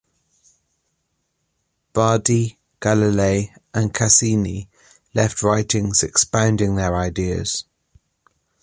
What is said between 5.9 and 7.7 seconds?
expounding their ideas.